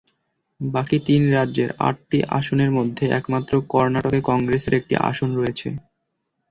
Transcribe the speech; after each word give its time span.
বাকি 0.59 0.97
তিন 1.07 1.21
রাজ্যের 1.31 1.69
আটটি 1.79 2.19
আসনের 2.37 2.71
মধ্যে 2.77 3.05
একমাত্র 3.19 3.53
কর্ণাটকে 3.69 4.19
কংগ্রেসের 4.29 4.73
একটি 4.79 4.93
আসন 5.09 5.29
রয়েছে। 5.35 5.67